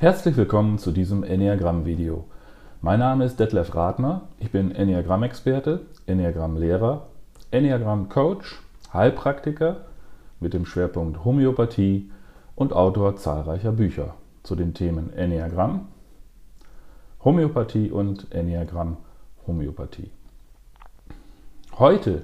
[0.00, 2.22] Herzlich willkommen zu diesem Enneagramm-Video.
[2.82, 7.08] Mein Name ist Detlef Radner, ich bin Enneagramm-Experte, Enneagramm-Lehrer,
[7.50, 9.86] Enneagramm-Coach, Heilpraktiker
[10.38, 12.12] mit dem Schwerpunkt Homöopathie
[12.54, 14.14] und Autor zahlreicher Bücher
[14.44, 15.88] zu den Themen Enneagramm,
[17.24, 20.12] Homöopathie und Enneagramm-Homöopathie.
[21.76, 22.22] Heute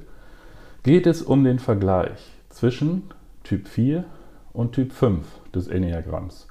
[0.85, 2.21] geht es um den Vergleich
[2.51, 3.11] zwischen
[3.43, 4.05] Typ 4
[4.53, 6.47] und Typ 5 des Enneagramms,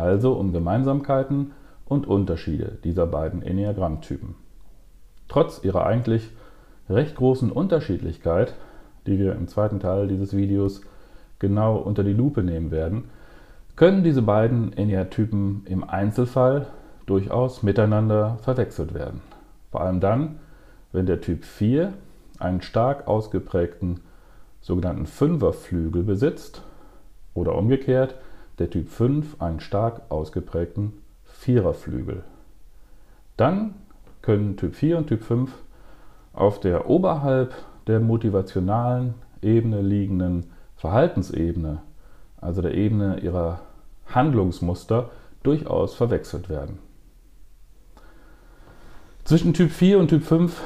[0.00, 1.52] also um Gemeinsamkeiten
[1.84, 4.34] und Unterschiede dieser beiden Enneagrammtypen.
[5.28, 6.30] Trotz ihrer eigentlich
[6.88, 8.54] recht großen Unterschiedlichkeit,
[9.06, 10.82] die wir im zweiten Teil dieses Videos
[11.38, 13.04] genau unter die Lupe nehmen werden,
[13.76, 16.66] können diese beiden Enneatypen im Einzelfall
[17.06, 19.20] durchaus miteinander verwechselt werden.
[19.70, 20.40] Vor allem dann,
[20.92, 21.92] wenn der Typ 4
[22.38, 24.00] einen stark ausgeprägten
[24.60, 26.62] sogenannten Fünferflügel besitzt
[27.34, 28.16] oder umgekehrt
[28.60, 30.92] der Typ 5 einen stark ausgeprägten
[31.24, 32.22] Viererflügel.
[33.36, 33.74] Dann
[34.22, 35.50] können Typ 4 und Typ 5
[36.34, 37.54] auf der oberhalb
[37.86, 41.80] der motivationalen Ebene liegenden Verhaltensebene,
[42.40, 43.62] also der Ebene ihrer
[44.06, 45.10] Handlungsmuster,
[45.42, 46.78] durchaus verwechselt werden.
[49.24, 50.60] Zwischen Typ 4 und Typ 5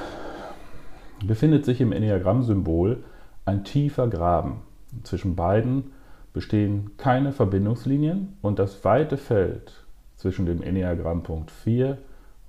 [1.24, 3.04] befindet sich im Enneagramm-Symbol
[3.44, 4.62] ein tiefer Graben.
[5.04, 5.92] Zwischen beiden
[6.34, 9.72] bestehen keine Verbindungslinien und das weite Feld
[10.16, 11.96] zwischen dem Enneagramm Punkt 4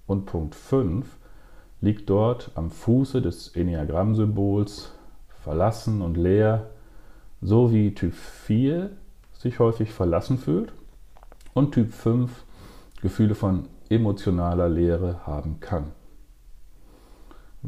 [0.07, 1.07] und Punkt 5
[1.81, 4.91] liegt dort am Fuße des Enneagramm-Symbols
[5.43, 6.71] verlassen und leer,
[7.41, 8.89] so wie Typ 4
[9.33, 10.73] sich häufig verlassen fühlt
[11.53, 12.43] und Typ 5
[13.01, 15.91] Gefühle von emotionaler Leere haben kann.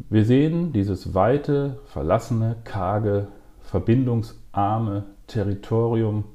[0.10, 3.28] Wir sehen dieses weite, verlassene, karge,
[3.60, 6.25] verbindungsarme Territorium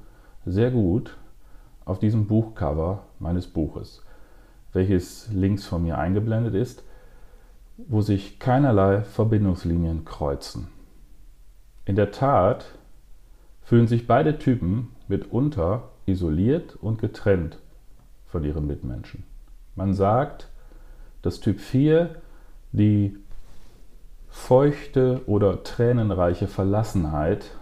[0.44, 1.16] sehr gut
[1.84, 4.04] auf diesem Buchcover meines Buches,
[4.72, 6.84] welches links von mir eingeblendet ist,
[7.76, 10.68] wo sich keinerlei Verbindungslinien kreuzen.
[11.84, 12.66] In der Tat
[13.62, 17.58] fühlen sich beide Typen mitunter isoliert und getrennt
[18.26, 19.24] von ihren Mitmenschen.
[19.74, 20.48] Man sagt,
[21.22, 22.16] dass Typ 4
[22.72, 23.16] die
[24.28, 27.56] feuchte oder tränenreiche Verlassenheit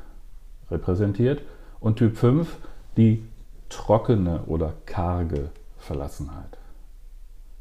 [0.70, 1.42] repräsentiert
[1.81, 2.56] und Typ 5
[2.97, 3.25] die
[3.69, 6.58] trockene oder karge Verlassenheit.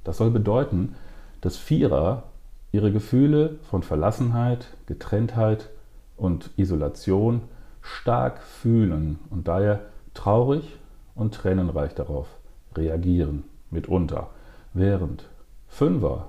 [0.03, 0.95] Das soll bedeuten,
[1.41, 2.23] dass Vierer
[2.71, 5.69] ihre Gefühle von Verlassenheit, Getrenntheit
[6.17, 7.41] und Isolation
[7.81, 9.81] stark fühlen und daher
[10.13, 10.77] traurig
[11.15, 12.27] und tränenreich darauf
[12.75, 14.29] reagieren, mitunter,
[14.73, 15.25] während
[15.67, 16.27] Fünfer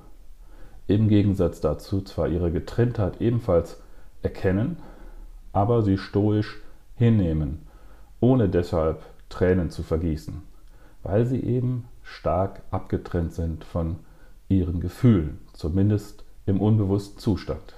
[0.86, 3.80] im Gegensatz dazu zwar ihre Getrenntheit ebenfalls
[4.22, 4.76] erkennen,
[5.52, 6.60] aber sie stoisch
[7.00, 7.62] hinnehmen,
[8.20, 10.42] ohne deshalb Tränen zu vergießen,
[11.02, 13.96] weil sie eben stark abgetrennt sind von
[14.48, 17.74] ihren Gefühlen, zumindest im unbewussten Zustand.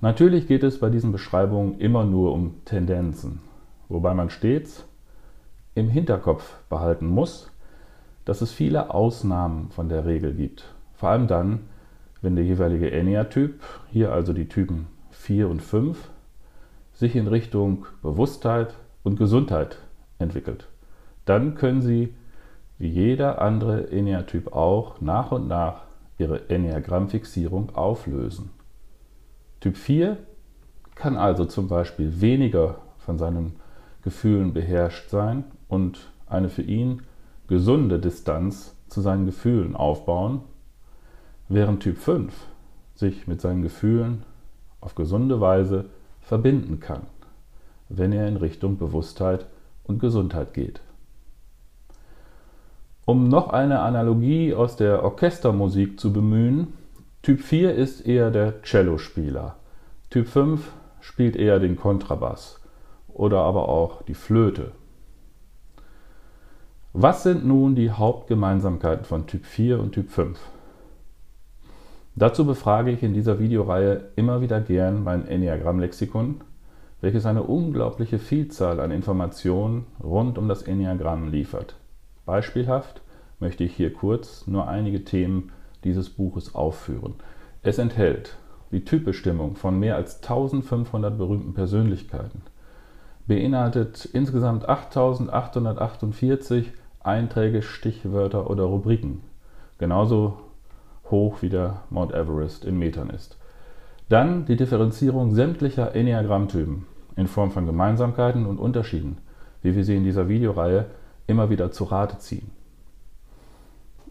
[0.00, 3.40] Natürlich geht es bei diesen Beschreibungen immer nur um Tendenzen,
[3.88, 4.86] wobei man stets
[5.74, 7.50] im Hinterkopf behalten muss,
[8.24, 10.64] dass es viele Ausnahmen von der Regel gibt.
[10.94, 11.60] Vor allem dann,
[12.22, 13.60] wenn der jeweilige Enneatyp,
[13.90, 16.10] hier also die Typen 4 und 5,
[16.96, 18.74] sich in Richtung Bewusstheit
[19.04, 19.78] und Gesundheit
[20.18, 20.66] entwickelt.
[21.26, 22.14] Dann können Sie,
[22.78, 25.82] wie jeder andere Enneatyp auch, nach und nach
[26.18, 28.50] Ihre Enneagrammfixierung auflösen.
[29.60, 30.16] Typ 4
[30.94, 33.56] kann also zum Beispiel weniger von seinen
[34.02, 37.02] Gefühlen beherrscht sein und eine für ihn
[37.46, 40.40] gesunde Distanz zu seinen Gefühlen aufbauen,
[41.48, 42.32] während Typ 5
[42.94, 44.22] sich mit seinen Gefühlen
[44.80, 45.90] auf gesunde Weise
[46.26, 47.02] verbinden kann,
[47.88, 49.46] wenn er in Richtung Bewusstheit
[49.84, 50.80] und Gesundheit geht.
[53.04, 56.74] Um noch eine Analogie aus der Orchestermusik zu bemühen,
[57.22, 59.54] Typ 4 ist eher der Cellospieler,
[60.10, 62.60] Typ 5 spielt eher den Kontrabass
[63.08, 64.72] oder aber auch die Flöte.
[66.92, 70.40] Was sind nun die Hauptgemeinsamkeiten von Typ 4 und Typ 5?
[72.18, 76.40] Dazu befrage ich in dieser Videoreihe immer wieder gern mein Enneagramm-Lexikon,
[77.02, 81.76] welches eine unglaubliche Vielzahl an Informationen rund um das Enneagramm liefert.
[82.24, 83.02] Beispielhaft
[83.38, 85.52] möchte ich hier kurz nur einige Themen
[85.84, 87.16] dieses Buches aufführen.
[87.62, 88.38] Es enthält
[88.72, 92.40] die Typbestimmung von mehr als 1500 berühmten Persönlichkeiten,
[93.26, 99.20] beinhaltet insgesamt 8848 Einträge, Stichwörter oder Rubriken,
[99.78, 100.38] genauso
[101.10, 103.38] hoch wie der Mount Everest in Metern ist.
[104.08, 106.86] Dann die Differenzierung sämtlicher Enneagrammtypen
[107.16, 109.18] in Form von Gemeinsamkeiten und Unterschieden,
[109.62, 110.86] wie wir sie in dieser Videoreihe
[111.26, 112.50] immer wieder zu Rate ziehen.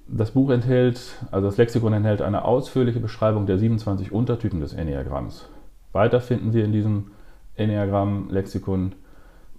[0.08, 1.00] das Buch enthält,
[1.32, 5.50] also das Lexikon enthält eine ausführliche Beschreibung der 27 Untertypen des Enneagramms.
[5.94, 7.12] Weiter finden wir in diesem
[7.56, 8.94] Enneagramm-Lexikon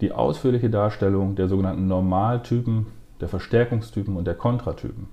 [0.00, 2.87] die ausführliche Darstellung der sogenannten Normaltypen,
[3.21, 5.09] der Verstärkungstypen und der Kontratypen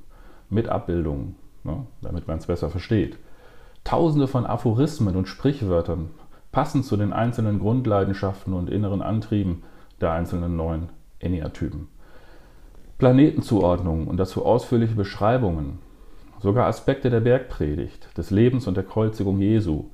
[0.50, 3.18] mit Abbildungen, ne, damit man es besser versteht.
[3.83, 6.12] Tausende von Aphorismen und Sprichwörtern
[6.51, 9.63] passend zu den einzelnen Grundleidenschaften und inneren Antrieben
[10.00, 10.89] der einzelnen neun
[11.19, 11.88] Enneatypen.
[12.98, 15.80] Planetenzuordnungen und dazu ausführliche Beschreibungen,
[16.39, 19.86] sogar Aspekte der Bergpredigt, des Lebens und der Kreuzigung Jesu.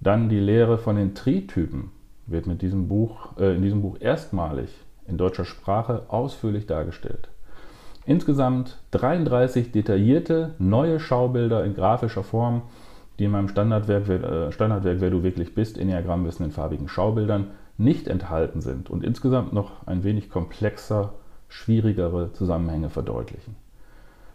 [0.00, 1.92] Dann die Lehre von den Tritypen
[2.26, 4.70] wird mit diesem Buch, äh, in diesem Buch erstmalig
[5.06, 7.28] in deutscher Sprache ausführlich dargestellt.
[8.06, 12.62] Insgesamt 33 detaillierte neue Schaubilder in grafischer Form,
[13.18, 17.48] die in meinem Standardwerk, äh, Standardwerk Wer du wirklich bist, Enneagrammwissen in farbigen Schaubildern,
[17.78, 21.14] nicht enthalten sind und insgesamt noch ein wenig komplexer
[21.48, 23.56] schwierigere Zusammenhänge verdeutlichen.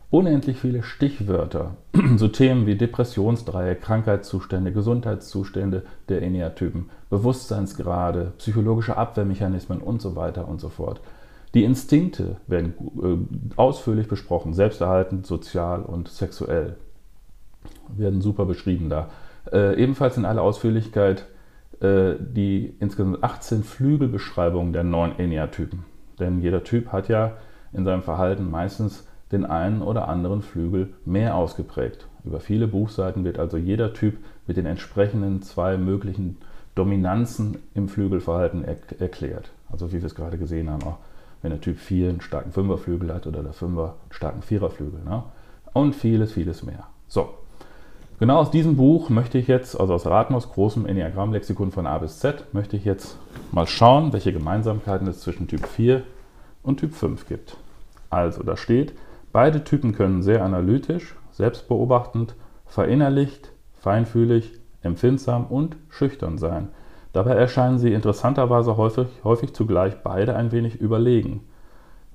[0.09, 1.77] Unendlich viele Stichwörter,
[2.17, 10.59] so Themen wie Depressionsdreieck, Krankheitszustände, Gesundheitszustände der Eneatypen, Bewusstseinsgrade, psychologische Abwehrmechanismen und so weiter und
[10.59, 10.99] so fort.
[11.53, 16.77] Die Instinkte werden äh, ausführlich besprochen, selbsterhaltend, sozial und sexuell.
[17.89, 19.09] Werden super beschrieben da.
[19.51, 21.25] Äh, ebenfalls in aller Ausführlichkeit
[21.81, 25.83] äh, die insgesamt 18 Flügelbeschreibungen der neun Eneatypen.
[26.19, 27.33] Denn jeder Typ hat ja
[27.73, 32.07] in seinem Verhalten meistens den einen oder anderen Flügel mehr ausgeprägt.
[32.23, 36.37] Über viele Buchseiten wird also jeder Typ mit den entsprechenden zwei möglichen
[36.75, 39.51] Dominanzen im Flügelverhalten er erklärt.
[39.71, 40.97] Also wie wir es gerade gesehen haben, auch
[41.41, 45.01] wenn der Typ 4 einen starken Fünferflügel hat oder der Fünfer einen starken Viererflügel.
[45.03, 45.23] Ne?
[45.73, 46.87] Und vieles, vieles mehr.
[47.07, 47.29] So,
[48.19, 52.19] genau aus diesem Buch möchte ich jetzt, also aus Ratmos großem Enneagramm-Lexikon von A bis
[52.19, 53.17] Z, möchte ich jetzt
[53.51, 56.03] mal schauen, welche Gemeinsamkeiten es zwischen Typ 4
[56.63, 57.57] und Typ 5 gibt.
[58.09, 58.93] Also, da steht,
[59.31, 62.35] beide Typen können sehr analytisch, selbstbeobachtend,
[62.65, 66.69] verinnerlicht, feinfühlig, empfindsam und schüchtern sein.
[67.13, 71.41] Dabei erscheinen sie interessanterweise häufig, häufig zugleich beide ein wenig überlegen.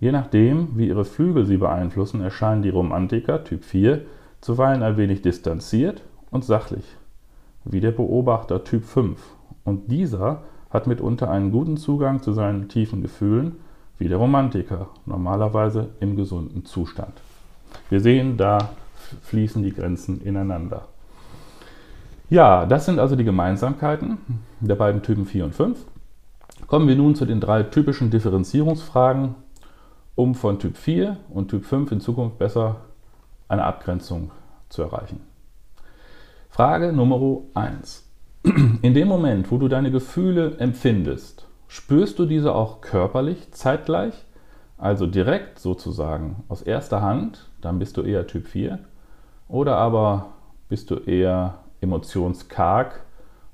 [0.00, 4.02] Je nachdem, wie ihre Flügel sie beeinflussen, erscheinen die Romantiker Typ 4
[4.40, 6.84] zuweilen ein wenig distanziert und sachlich,
[7.64, 9.18] wie der Beobachter Typ 5.
[9.64, 13.56] Und dieser hat mitunter einen guten Zugang zu seinen tiefen Gefühlen
[13.98, 17.14] wie der Romantiker, normalerweise im gesunden Zustand.
[17.88, 18.70] Wir sehen, da
[19.22, 20.86] fließen die Grenzen ineinander.
[22.28, 24.18] Ja, das sind also die Gemeinsamkeiten
[24.60, 25.78] der beiden Typen 4 und 5.
[26.66, 29.34] Kommen wir nun zu den drei typischen Differenzierungsfragen,
[30.14, 32.76] um von Typ 4 und Typ 5 in Zukunft besser
[33.48, 34.32] eine Abgrenzung
[34.68, 35.20] zu erreichen.
[36.50, 38.08] Frage Nummer 1.
[38.82, 44.14] In dem Moment, wo du deine Gefühle empfindest, Spürst du diese auch körperlich zeitgleich?
[44.78, 48.78] Also direkt sozusagen aus erster Hand, dann bist du eher Typ 4.
[49.48, 50.34] Oder aber
[50.68, 53.00] bist du eher emotionskarg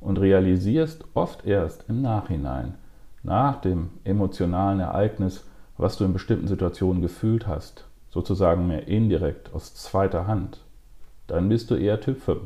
[0.01, 2.75] und realisierst oft erst im Nachhinein,
[3.23, 5.47] nach dem emotionalen Ereignis,
[5.77, 10.61] was du in bestimmten Situationen gefühlt hast, sozusagen mehr indirekt aus zweiter Hand.
[11.27, 12.41] Dann bist du eher Typ 5.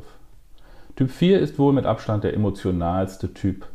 [0.96, 3.66] Typ 4 ist wohl mit Abstand der emotionalste Typ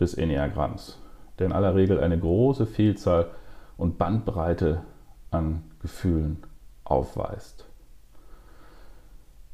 [0.00, 0.98] des Enneagramms
[1.38, 3.30] der in aller Regel eine große Vielzahl
[3.76, 4.82] und Bandbreite
[5.30, 6.42] an Gefühlen
[6.84, 7.64] aufweist.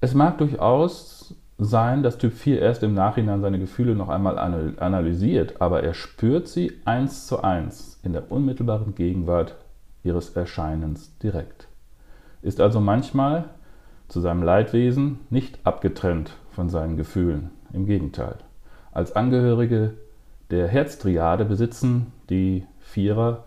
[0.01, 5.61] Es mag durchaus sein, dass Typ 4 erst im Nachhinein seine Gefühle noch einmal analysiert,
[5.61, 9.57] aber er spürt sie eins zu eins in der unmittelbaren Gegenwart
[10.03, 11.69] ihres Erscheinens direkt.
[12.43, 13.47] Ist also manchmal
[14.09, 17.51] zu seinem Leidwesen nicht abgetrennt von seinen Gefühlen.
[17.73, 18.37] Im Gegenteil.
[18.93, 19.95] Als Angehörige
[20.51, 23.45] der Herztriade besitzen die Vierer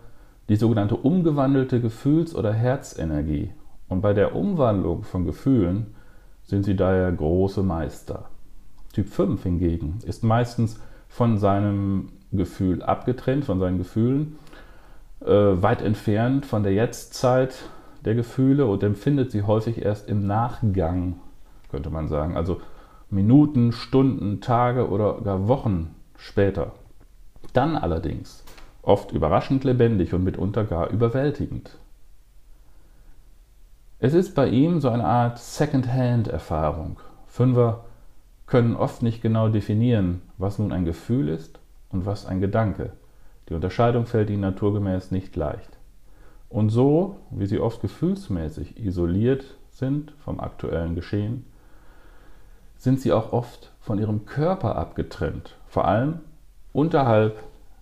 [0.48, 3.52] die sogenannte umgewandelte Gefühls- oder Herzenergie.
[3.88, 5.94] Und bei der Umwandlung von Gefühlen
[6.48, 8.30] sind sie daher große Meister.
[8.94, 14.38] Typ 5 hingegen ist meistens von seinem Gefühl abgetrennt, von seinen Gefühlen,
[15.20, 17.54] äh, weit entfernt von der Jetztzeit
[18.04, 21.16] der Gefühle und empfindet sie häufig erst im Nachgang,
[21.70, 22.36] könnte man sagen.
[22.36, 22.60] Also
[23.10, 26.72] Minuten, Stunden, Tage oder gar Wochen später.
[27.52, 28.42] Dann allerdings
[28.82, 31.78] oft überraschend lebendig und mitunter gar überwältigend.
[34.00, 37.00] Es ist bei ihm so eine Art Second-Hand-Erfahrung.
[37.26, 37.84] Fünfer
[38.46, 41.58] können oft nicht genau definieren, was nun ein Gefühl ist
[41.90, 42.92] und was ein Gedanke.
[43.48, 45.78] Die Unterscheidung fällt ihnen naturgemäß nicht leicht.
[46.48, 51.44] Und so, wie sie oft gefühlsmäßig isoliert sind vom aktuellen Geschehen,
[52.76, 56.20] sind sie auch oft von ihrem Körper abgetrennt, vor allem
[56.72, 57.36] unterhalb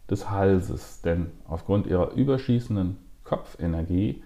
[0.08, 4.22] des Halses, denn aufgrund ihrer überschießenden Kopfenergie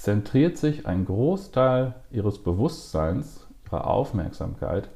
[0.00, 4.88] zentriert sich ein Großteil ihres Bewusstseins, ihrer Aufmerksamkeit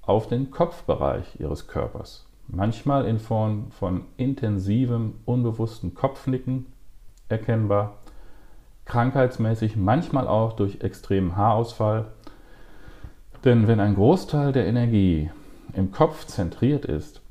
[0.00, 2.24] auf den Kopfbereich ihres Körpers.
[2.46, 6.66] Manchmal in Form von intensivem, unbewussten Kopfnicken
[7.28, 7.98] erkennbar,
[8.84, 12.06] krankheitsmäßig, manchmal auch durch extremen Haarausfall.
[13.44, 15.32] Denn wenn ein Großteil der Energie
[15.72, 17.22] im Kopf zentriert ist,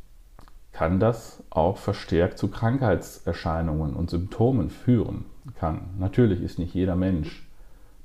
[0.77, 5.95] kann das auch verstärkt zu Krankheitserscheinungen und Symptomen führen kann.
[5.97, 7.49] Natürlich ist nicht jeder Mensch,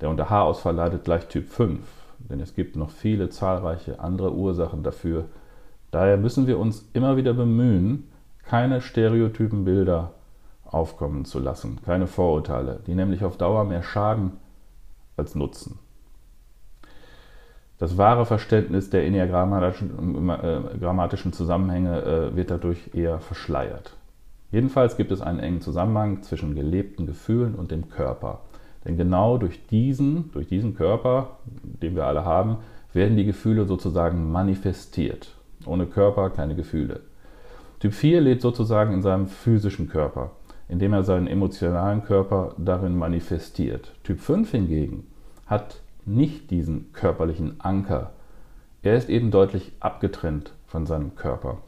[0.00, 1.80] der unter Haarausfall leidet, gleich Typ 5,
[2.30, 5.26] denn es gibt noch viele zahlreiche andere Ursachen dafür.
[5.90, 8.08] Daher müssen wir uns immer wieder bemühen,
[8.42, 10.14] keine stereotypen Bilder
[10.64, 14.32] aufkommen zu lassen, keine Vorurteile, die nämlich auf Dauer mehr schaden
[15.18, 15.78] als nutzen.
[17.82, 23.96] Das wahre Verständnis der enneagrammatischen Zusammenhänge äh, wird dadurch eher verschleiert.
[24.52, 28.42] Jedenfalls gibt es einen engen Zusammenhang zwischen gelebten Gefühlen und dem Körper.
[28.84, 32.58] Denn genau durch diesen, durch diesen Körper, den wir alle haben,
[32.92, 35.34] werden die Gefühle sozusagen manifestiert.
[35.66, 37.00] Ohne Körper keine Gefühle.
[37.80, 40.30] Typ 4 lebt sozusagen in seinem physischen Körper,
[40.68, 43.90] indem er seinen emotionalen Körper darin manifestiert.
[44.04, 45.08] Typ 5 hingegen
[45.46, 48.12] hat nicht diesen körperlichen Anker.
[48.82, 51.58] Er ist eben deutlich abgetrennt von seinem Körper.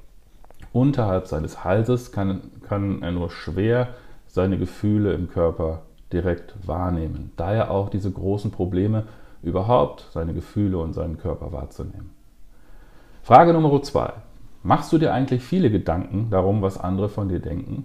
[0.73, 3.95] Unterhalb seines Halses kann, kann er nur schwer
[4.27, 7.33] seine Gefühle im Körper direkt wahrnehmen.
[7.37, 9.05] Daher auch diese großen Probleme,
[9.43, 12.11] überhaupt seine Gefühle und seinen Körper wahrzunehmen.
[13.23, 14.13] Frage Nummer zwei.
[14.63, 17.85] Machst du dir eigentlich viele Gedanken darum, was andere von dir denken?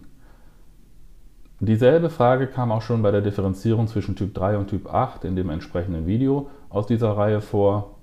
[1.61, 5.35] Dieselbe Frage kam auch schon bei der Differenzierung zwischen Typ 3 und Typ 8 in
[5.35, 7.97] dem entsprechenden Video aus dieser Reihe vor.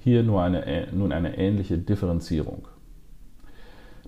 [0.00, 2.68] Hier nur eine, nun eine ähnliche Differenzierung.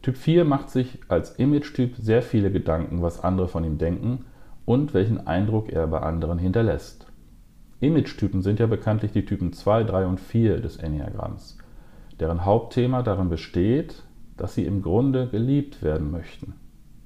[0.03, 4.27] Typ 4 macht sich als Image-Typ sehr viele Gedanken, was andere von ihm denken
[4.67, 7.07] und welchen Eindruck er bei anderen hinterlässt.
[7.81, 11.57] Image-Typen sind ja bekanntlich die Typen 2, 3 und 4 des Enneagramms,
[12.19, 14.03] deren Hauptthema darin besteht,
[14.37, 16.55] dass sie im Grunde geliebt werden möchten.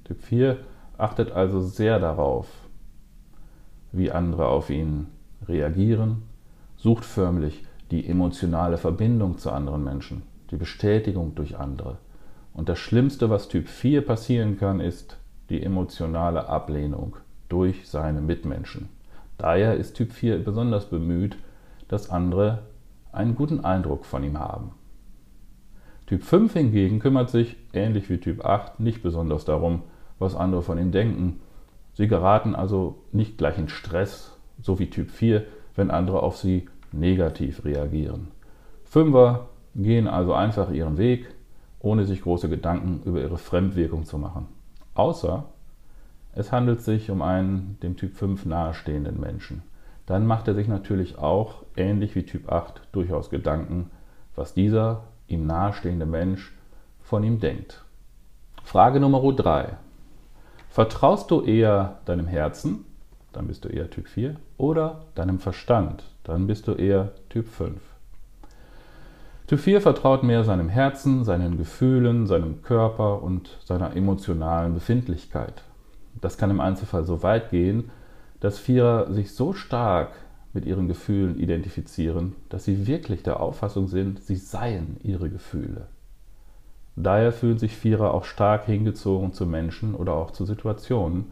[0.03, 0.57] Typ 4
[0.97, 2.47] achtet also sehr darauf,
[3.91, 5.07] wie andere auf ihn
[5.47, 6.23] reagieren,
[6.77, 11.97] sucht förmlich die emotionale Verbindung zu anderen Menschen, die Bestätigung durch andere.
[12.53, 15.17] Und das Schlimmste, was Typ 4 passieren kann, ist
[15.49, 17.17] die emotionale Ablehnung
[17.49, 18.89] durch seine Mitmenschen.
[19.37, 21.37] Daher ist Typ 4 besonders bemüht,
[21.87, 22.63] dass andere
[23.11, 24.71] einen guten Eindruck von ihm haben.
[26.07, 29.83] Typ 5 hingegen kümmert sich, ähnlich wie Typ 8, nicht besonders darum,
[30.19, 31.39] was andere von ihm denken.
[31.93, 35.43] Sie geraten also nicht gleich in Stress, so wie Typ 4,
[35.75, 38.29] wenn andere auf sie negativ reagieren.
[38.85, 41.27] Fünfer gehen also einfach ihren Weg,
[41.79, 44.47] ohne sich große Gedanken über ihre Fremdwirkung zu machen.
[44.93, 45.45] Außer
[46.33, 49.63] es handelt sich um einen dem Typ 5 nahestehenden Menschen.
[50.05, 53.89] Dann macht er sich natürlich auch, ähnlich wie Typ 8, durchaus Gedanken,
[54.35, 56.53] was dieser ihm nahestehende Mensch
[57.01, 57.85] von ihm denkt.
[58.63, 59.77] Frage Nummer 3.
[60.75, 62.83] Vertraust du eher deinem Herzen,
[63.31, 67.79] dann bist du eher Typ 4, oder deinem Verstand, dann bist du eher Typ 5.
[69.47, 75.63] Typ 4 vertraut mehr seinem Herzen, seinen Gefühlen, seinem Körper und seiner emotionalen Befindlichkeit.
[76.19, 77.89] Das kann im Einzelfall so weit gehen,
[78.41, 80.11] dass Vierer sich so stark
[80.51, 85.87] mit ihren Gefühlen identifizieren, dass sie wirklich der Auffassung sind, sie seien ihre Gefühle.
[86.95, 91.31] Daher fühlen sich Vierer auch stark hingezogen zu Menschen oder auch zu Situationen,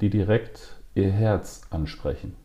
[0.00, 2.36] die direkt ihr Herz ansprechen.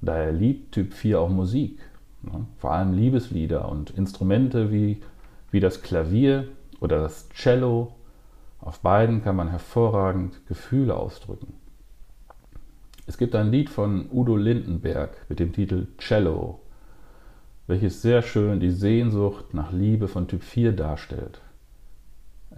[0.00, 1.78] Daher liebt Typ 4 auch Musik,
[2.22, 2.46] ne?
[2.58, 5.02] vor allem Liebeslieder und Instrumente wie,
[5.50, 6.48] wie das Klavier
[6.80, 7.94] oder das Cello.
[8.60, 11.54] Auf beiden kann man hervorragend Gefühle ausdrücken.
[13.06, 16.61] Es gibt ein Lied von Udo Lindenberg mit dem Titel Cello
[17.66, 21.40] welches sehr schön die Sehnsucht nach Liebe von Typ 4 darstellt.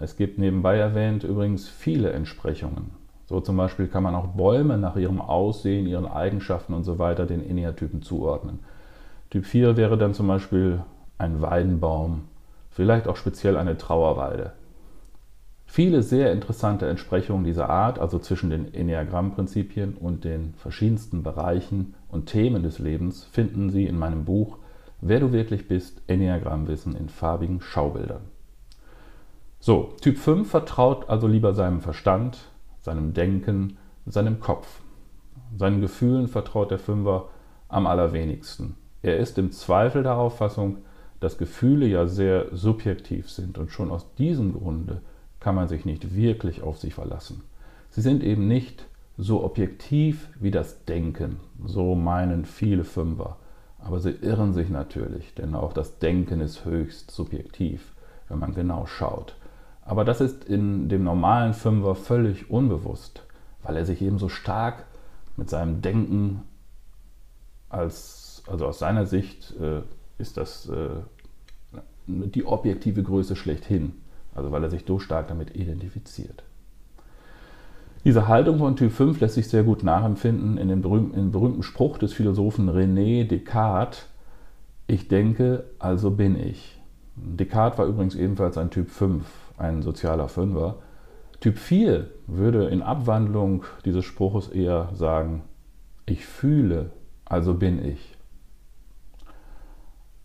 [0.00, 2.90] Es gibt nebenbei erwähnt übrigens viele Entsprechungen.
[3.26, 7.26] So zum Beispiel kann man auch Bäume nach ihrem Aussehen, ihren Eigenschaften und so weiter
[7.26, 8.60] den Eneatypen zuordnen.
[9.30, 10.82] Typ 4 wäre dann zum Beispiel
[11.18, 12.22] ein Weidenbaum,
[12.70, 14.52] vielleicht auch speziell eine Trauerweide.
[15.66, 22.26] Viele sehr interessante Entsprechungen dieser Art, also zwischen den Enneagramm-Prinzipien und den verschiedensten Bereichen und
[22.26, 24.58] Themen des Lebens, finden Sie in meinem Buch
[25.06, 28.22] Wer du wirklich bist, Enneagrammwissen in farbigen Schaubildern.
[29.60, 32.38] So, Typ 5 vertraut also lieber seinem Verstand,
[32.80, 34.80] seinem Denken, seinem Kopf.
[35.58, 37.28] Seinen Gefühlen vertraut der Fünfer
[37.68, 38.76] am allerwenigsten.
[39.02, 40.78] Er ist im Zweifel der Auffassung,
[41.20, 45.02] dass Gefühle ja sehr subjektiv sind und schon aus diesem Grunde
[45.38, 47.42] kann man sich nicht wirklich auf sie verlassen.
[47.90, 48.86] Sie sind eben nicht
[49.18, 53.36] so objektiv wie das Denken, so meinen viele Fünfer.
[53.84, 57.92] Aber sie irren sich natürlich, denn auch das Denken ist höchst subjektiv,
[58.28, 59.36] wenn man genau schaut.
[59.82, 63.22] Aber das ist in dem normalen Fünfer völlig unbewusst,
[63.62, 64.86] weil er sich eben so stark
[65.36, 66.42] mit seinem Denken
[67.68, 69.82] als, also aus seiner Sicht äh,
[70.16, 71.02] ist das äh,
[72.06, 73.92] die objektive Größe schlechthin,
[74.34, 76.42] also weil er sich so stark damit identifiziert.
[78.04, 81.32] Diese Haltung von Typ 5 lässt sich sehr gut nachempfinden in dem berühmten, in dem
[81.32, 84.06] berühmten Spruch des Philosophen René Descartes,
[84.86, 86.78] ich denke, also bin ich.
[87.16, 89.24] Descartes war übrigens ebenfalls ein Typ 5,
[89.56, 90.76] ein sozialer Fünfer.
[91.40, 95.42] Typ 4 würde in Abwandlung dieses Spruches eher sagen,
[96.04, 96.90] ich fühle,
[97.24, 98.18] also bin ich.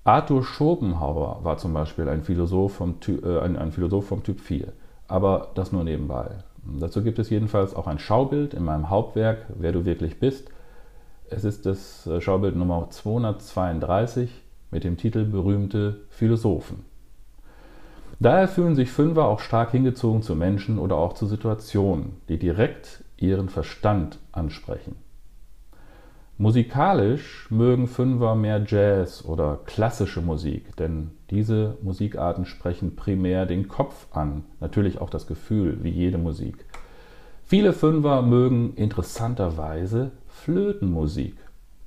[0.03, 4.73] Arthur Schopenhauer war zum Beispiel ein Philosoph vom, äh, ein, ein Philosoph vom Typ 4,
[5.07, 6.43] aber das nur nebenbei.
[6.79, 10.49] Dazu gibt es jedenfalls auch ein Schaubild in meinem Hauptwerk, Wer du wirklich bist.
[11.29, 14.29] Es ist das äh, Schaubild Nummer 232
[14.71, 16.85] mit dem Titel Berühmte Philosophen.
[18.19, 23.03] Daher fühlen sich Fünfer auch stark hingezogen zu Menschen oder auch zu Situationen, die direkt
[23.17, 24.97] ihren Verstand ansprechen.
[26.37, 34.07] Musikalisch mögen Fünfer mehr Jazz oder klassische Musik, denn diese Musikarten sprechen primär den Kopf
[34.11, 36.65] an, natürlich auch das Gefühl, wie jede Musik.
[37.45, 41.35] Viele Fünfer mögen interessanterweise Flötenmusik,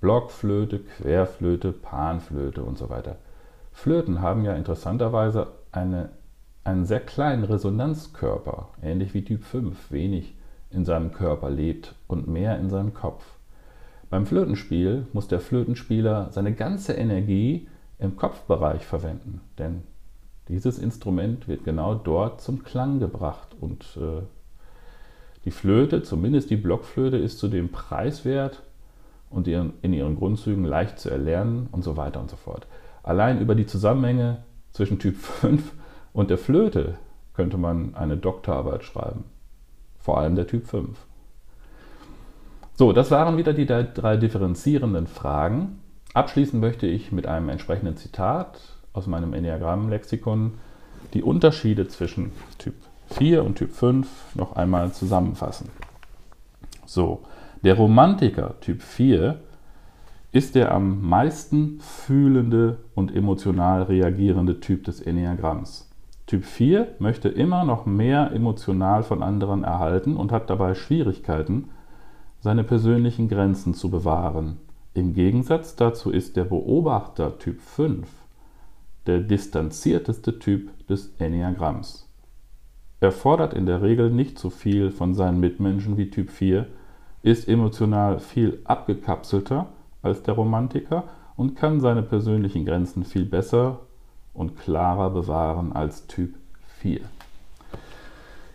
[0.01, 3.17] Blockflöte, Querflöte, Panflöte und so weiter.
[3.73, 6.11] Flöten haben ja interessanterweise eine,
[6.65, 10.35] einen sehr kleinen Resonanzkörper, ähnlich wie Typ 5, wenig
[10.71, 13.25] in seinem Körper lebt und mehr in seinem Kopf.
[14.11, 17.69] Beim Flötenspiel muss der Flötenspieler seine ganze Energie
[18.03, 19.85] im Kopfbereich verwenden, denn
[20.49, 24.23] dieses Instrument wird genau dort zum Klang gebracht und äh,
[25.45, 28.63] die Flöte, zumindest die Blockflöte, ist zudem preiswert
[29.31, 32.67] und in ihren Grundzügen leicht zu erlernen und so weiter und so fort.
[33.03, 35.73] Allein über die Zusammenhänge zwischen Typ 5
[36.13, 36.97] und der Flöte
[37.35, 39.25] könnte man eine Doktorarbeit schreiben.
[39.99, 40.99] Vor allem der Typ 5.
[42.75, 45.82] So, das waren wieder die drei differenzierenden Fragen.
[46.15, 48.61] Abschließen möchte ich mit einem entsprechenden Zitat
[48.93, 50.53] aus meinem Enneagramm-Lexikon
[51.15, 52.75] die Unterschiede zwischen Typ
[53.13, 55.71] 4 und Typ 5 noch einmal zusammenfassen.
[56.85, 57.23] So,
[57.65, 59.41] der Romantiker Typ 4
[60.33, 65.91] ist der am meisten fühlende und emotional reagierende Typ des Enneagramms.
[66.27, 71.71] Typ 4 möchte immer noch mehr emotional von anderen erhalten und hat dabei Schwierigkeiten,
[72.41, 74.59] seine persönlichen Grenzen zu bewahren.
[74.95, 78.07] Im Gegensatz dazu ist der Beobachter Typ 5
[79.07, 82.09] der distanzierteste Typ des Enneagramms.
[83.01, 86.67] Er fordert in der Regel nicht so viel von seinen Mitmenschen wie Typ 4,
[87.23, 89.67] ist emotional viel abgekapselter
[90.03, 91.05] als der Romantiker
[91.37, 93.81] und kann seine persönlichen Grenzen viel besser
[94.35, 96.35] und klarer bewahren als Typ
[96.79, 97.01] 4.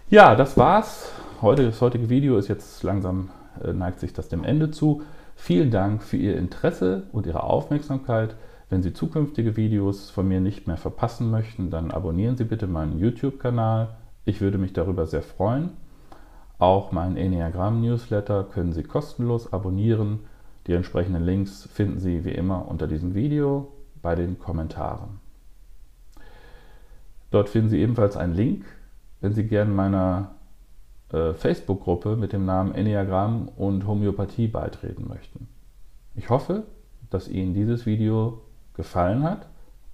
[0.09, 1.11] Ja, das war's.
[1.41, 3.29] Heute, das heutige Video ist jetzt langsam
[3.63, 5.01] äh, neigt sich das dem Ende zu.
[5.39, 8.35] Vielen Dank für Ihr Interesse und Ihre Aufmerksamkeit.
[8.69, 12.99] Wenn Sie zukünftige Videos von mir nicht mehr verpassen möchten, dann abonnieren Sie bitte meinen
[12.99, 13.95] YouTube-Kanal.
[14.25, 15.69] Ich würde mich darüber sehr freuen.
[16.59, 20.21] Auch meinen Enneagramm-Newsletter können Sie kostenlos abonnieren.
[20.65, 23.71] Die entsprechenden Links finden Sie wie immer unter diesem Video
[24.01, 25.21] bei den Kommentaren.
[27.31, 28.65] Dort finden Sie ebenfalls einen Link,
[29.21, 30.31] wenn Sie gerne meiner
[31.11, 35.47] äh, Facebook-Gruppe mit dem Namen Enneagramm und Homöopathie beitreten möchten.
[36.15, 36.63] Ich hoffe,
[37.09, 38.41] dass Ihnen dieses Video
[38.73, 39.47] gefallen hat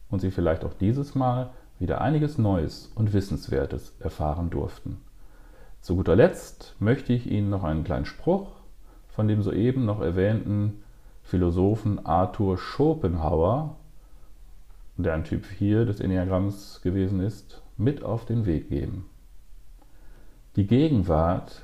[0.10, 4.98] und Sie vielleicht auch dieses Mal wieder einiges Neues und Wissenswertes erfahren durften.
[5.82, 8.52] Zu guter Letzt möchte ich Ihnen noch einen kleinen Spruch
[9.10, 10.84] von dem soeben noch erwähnten
[11.24, 13.76] Philosophen Arthur Schopenhauer,
[14.98, 19.06] der ein Typ 4 des Enneagramms gewesen ist, mit auf den Weg geben.
[20.56, 21.64] Die Gegenwart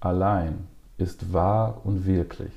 [0.00, 0.66] allein
[0.98, 2.52] ist wahr und wirklich.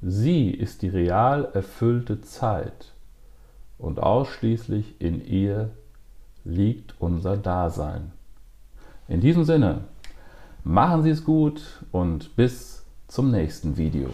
[0.00, 2.92] Sie ist die real erfüllte Zeit
[3.78, 5.70] und ausschließlich in ihr
[6.44, 8.12] liegt unser Dasein.
[9.06, 9.82] In diesem Sinne,
[10.64, 14.08] machen Sie es gut und bis zum nächsten Video.